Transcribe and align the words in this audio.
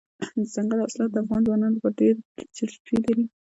دځنګل 0.43 0.79
حاصلات 0.83 1.09
د 1.11 1.17
افغان 1.23 1.41
ځوانانو 1.47 1.75
لپاره 1.77 1.97
ډېره 1.99 2.19
دلچسپي 2.37 2.95
لري. 3.05 3.25